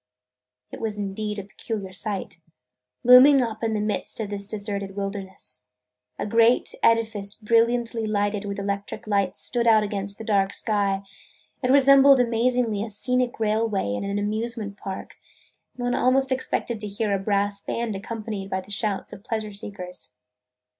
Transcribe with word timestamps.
It 0.71 0.81
was 0.81 0.97
indeed 0.97 1.37
a 1.37 1.43
peculiar 1.43 1.93
sight, 1.93 2.41
looming 3.03 3.39
up 3.39 3.63
in 3.63 3.75
the 3.75 3.79
midst 3.79 4.19
of 4.19 4.31
this 4.31 4.47
deserted 4.47 4.95
wilderness. 4.95 5.61
A 6.17 6.25
great 6.25 6.73
edifice 6.81 7.35
brilliantly 7.35 8.07
lighted 8.07 8.43
with 8.43 8.57
electric 8.57 9.05
lights 9.05 9.41
stood 9.43 9.67
out 9.67 9.83
against 9.83 10.17
the 10.17 10.23
dark 10.23 10.55
sky. 10.55 11.03
It 11.61 11.69
resembled 11.69 12.19
amazingly 12.19 12.81
a 12.83 12.89
scenic 12.89 13.39
railway 13.39 13.93
in 13.93 14.03
an 14.03 14.17
amusement 14.17 14.75
park, 14.75 15.17
and 15.75 15.83
one 15.83 15.93
almost 15.93 16.31
expected 16.31 16.79
to 16.79 16.87
hear 16.87 17.11
a 17.13 17.19
brass 17.19 17.61
band 17.61 17.95
accompanied 17.95 18.49
by 18.49 18.61
the 18.61 18.71
shouts 18.71 19.13
of 19.13 19.23
pleasure 19.23 19.53
seekers. 19.53 20.13